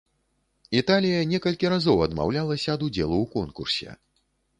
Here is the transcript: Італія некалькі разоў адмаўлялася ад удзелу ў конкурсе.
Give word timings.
Італія 0.79 1.19
некалькі 1.31 1.69
разоў 1.73 1.97
адмаўлялася 2.05 2.69
ад 2.77 2.81
удзелу 2.87 3.15
ў 3.27 3.33
конкурсе. 3.37 3.89